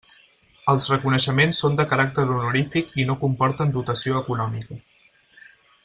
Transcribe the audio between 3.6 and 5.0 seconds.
dotació econòmica.